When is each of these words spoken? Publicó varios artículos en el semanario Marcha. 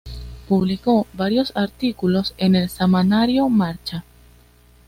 Publicó 0.49 1.05
varios 1.13 1.51
artículos 1.55 2.33
en 2.39 2.55
el 2.55 2.71
semanario 2.71 3.47
Marcha. 3.49 4.03